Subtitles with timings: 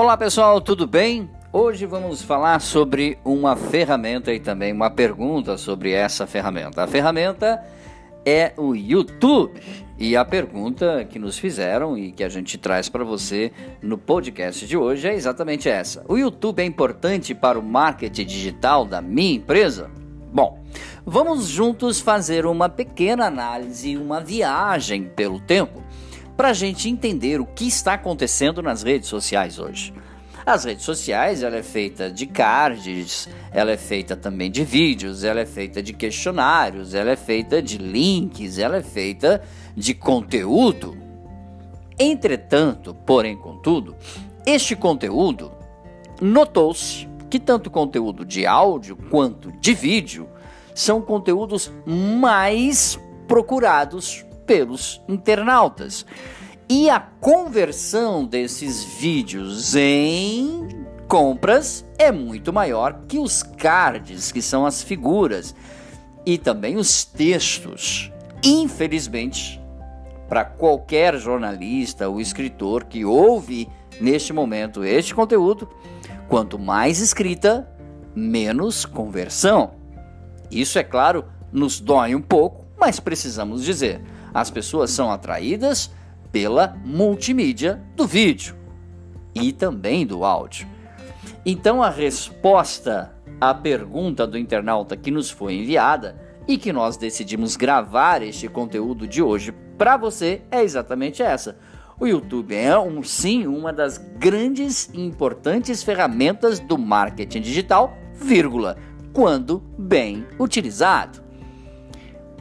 [0.00, 1.28] Olá pessoal, tudo bem?
[1.52, 6.82] Hoje vamos falar sobre uma ferramenta e também uma pergunta sobre essa ferramenta.
[6.82, 7.62] A ferramenta
[8.24, 9.60] é o YouTube
[9.98, 13.52] e a pergunta que nos fizeram e que a gente traz para você
[13.82, 18.86] no podcast de hoje é exatamente essa: O YouTube é importante para o marketing digital
[18.86, 19.90] da minha empresa?
[20.32, 20.64] Bom,
[21.04, 25.82] vamos juntos fazer uma pequena análise, uma viagem pelo tempo,
[26.40, 29.92] para a gente entender o que está acontecendo nas redes sociais hoje.
[30.46, 35.40] As redes sociais, ela é feita de cards, ela é feita também de vídeos, ela
[35.40, 39.42] é feita de questionários, ela é feita de links, ela é feita
[39.76, 40.96] de conteúdo.
[41.98, 43.94] Entretanto, porém contudo,
[44.46, 45.52] este conteúdo
[46.22, 50.26] notou-se que tanto conteúdo de áudio quanto de vídeo
[50.74, 52.98] são conteúdos mais
[53.28, 56.04] procurados pelos internautas.
[56.68, 60.68] E a conversão desses vídeos em
[61.08, 65.54] compras é muito maior que os cards, que são as figuras,
[66.24, 68.12] e também os textos.
[68.44, 69.60] Infelizmente,
[70.28, 73.68] para qualquer jornalista ou escritor que ouve
[74.00, 75.68] neste momento este conteúdo,
[76.28, 77.68] quanto mais escrita,
[78.14, 79.72] menos conversão.
[80.50, 84.00] Isso, é claro, nos dói um pouco, mas precisamos dizer:
[84.32, 85.90] as pessoas são atraídas
[86.32, 88.54] pela multimídia do vídeo
[89.34, 90.66] e também do áudio.
[91.44, 97.56] Então, a resposta à pergunta do internauta que nos foi enviada e que nós decidimos
[97.56, 101.56] gravar este conteúdo de hoje para você é exatamente essa.
[101.98, 108.76] O YouTube é um, sim uma das grandes e importantes ferramentas do marketing digital, vírgula,
[109.12, 111.19] quando bem utilizado.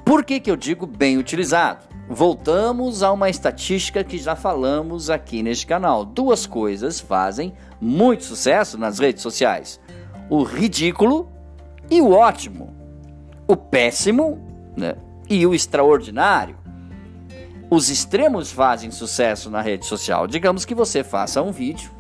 [0.10, 1.86] Por que, que eu digo bem utilizado?
[2.10, 6.04] Voltamos a uma estatística que já falamos aqui neste canal.
[6.04, 9.80] Duas coisas fazem muito sucesso nas redes sociais:
[10.28, 11.32] o ridículo
[11.92, 12.76] e o ótimo,
[13.48, 14.96] o péssimo né,
[15.30, 16.58] e o extraordinário.
[17.70, 20.26] Os extremos fazem sucesso na rede social.
[20.26, 21.92] Digamos que você faça um vídeo,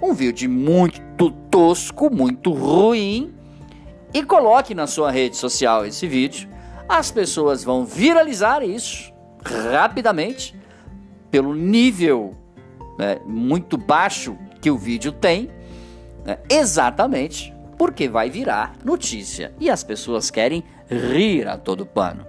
[0.00, 3.34] um vídeo muito tosco, muito ruim,
[4.14, 6.48] e coloque na sua rede social esse vídeo.
[6.90, 9.12] As pessoas vão viralizar isso
[9.44, 10.56] rapidamente,
[11.30, 12.34] pelo nível
[12.98, 15.48] né, muito baixo que o vídeo tem,
[16.24, 22.26] né, exatamente porque vai virar notícia e as pessoas querem rir a todo pano.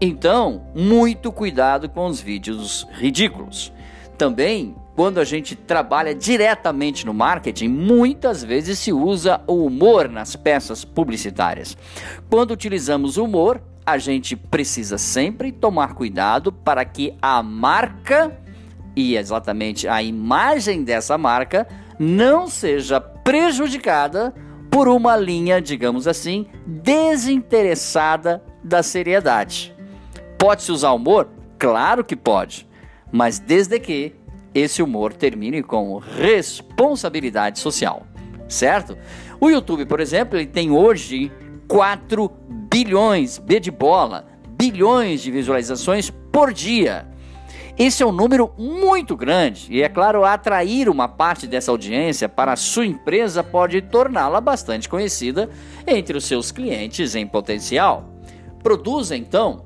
[0.00, 3.72] Então, muito cuidado com os vídeos ridículos.
[4.18, 10.34] Também, quando a gente trabalha diretamente no marketing, muitas vezes se usa o humor nas
[10.34, 11.76] peças publicitárias.
[12.28, 18.36] Quando utilizamos humor, a gente precisa sempre tomar cuidado para que a marca
[18.96, 24.34] e exatamente a imagem dessa marca não seja prejudicada
[24.70, 29.74] por uma linha, digamos assim, desinteressada da seriedade.
[30.38, 31.28] Pode-se usar humor?
[31.58, 32.68] Claro que pode,
[33.12, 34.14] mas desde que
[34.52, 38.06] esse humor termine com responsabilidade social,
[38.48, 38.98] certo?
[39.40, 41.30] O YouTube, por exemplo, ele tem hoje
[41.68, 42.28] 4
[42.76, 47.08] bilhões, B de bola, bilhões de visualizações por dia.
[47.78, 52.52] Esse é um número muito grande e, é claro, atrair uma parte dessa audiência para
[52.52, 55.48] a sua empresa pode torná-la bastante conhecida
[55.86, 58.10] entre os seus clientes em potencial.
[58.62, 59.64] Produza então,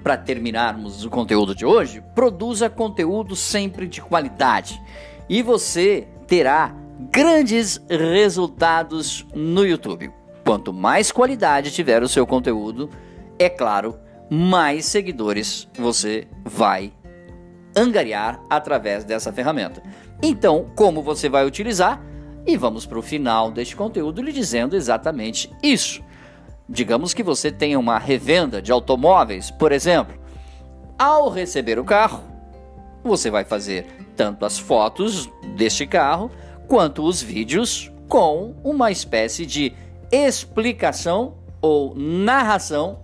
[0.00, 4.80] para terminarmos o conteúdo de hoje, produza conteúdo sempre de qualidade
[5.28, 6.72] e você terá
[7.10, 10.21] grandes resultados no YouTube.
[10.44, 12.90] Quanto mais qualidade tiver o seu conteúdo,
[13.38, 13.98] é claro,
[14.30, 16.92] mais seguidores você vai
[17.76, 19.82] angariar através dessa ferramenta.
[20.22, 22.02] Então, como você vai utilizar?
[22.46, 26.02] E vamos para o final deste conteúdo lhe dizendo exatamente isso.
[26.68, 30.14] Digamos que você tenha uma revenda de automóveis, por exemplo.
[30.98, 32.22] Ao receber o carro,
[33.04, 33.86] você vai fazer
[34.16, 36.30] tanto as fotos deste carro
[36.68, 39.74] quanto os vídeos com uma espécie de
[40.12, 43.00] explicação ou narração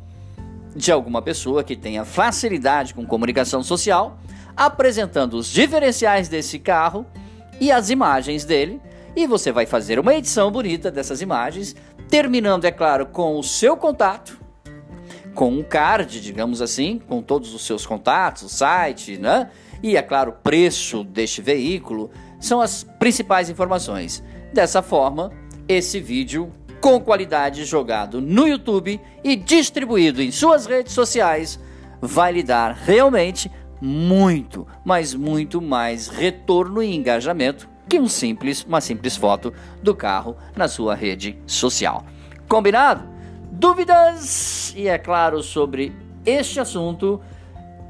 [0.76, 4.18] de alguma pessoa que tenha facilidade com comunicação social,
[4.54, 7.06] apresentando os diferenciais desse carro
[7.58, 8.80] e as imagens dele,
[9.16, 11.74] e você vai fazer uma edição bonita dessas imagens,
[12.08, 14.38] terminando, é claro, com o seu contato,
[15.34, 19.50] com um card, digamos assim, com todos os seus contatos, o site, né?
[19.82, 24.22] E é claro, o preço deste veículo são as principais informações.
[24.52, 25.32] Dessa forma,
[25.68, 31.58] esse vídeo com qualidade jogado no YouTube e distribuído em suas redes sociais,
[32.00, 38.80] vai lhe dar realmente muito, mas muito mais retorno e engajamento que um simples, uma
[38.80, 39.52] simples foto
[39.82, 42.04] do carro na sua rede social.
[42.46, 43.08] Combinado?
[43.50, 44.74] Dúvidas?
[44.76, 45.92] E é claro, sobre
[46.24, 47.20] este assunto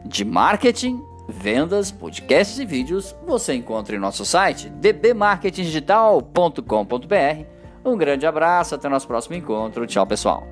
[0.04, 7.57] de marketing, vendas, podcasts e vídeos, você encontra em nosso site dbmarketingdigital.com.br.
[7.88, 9.86] Um grande abraço, até o nosso próximo encontro.
[9.86, 10.46] Tchau, pessoal.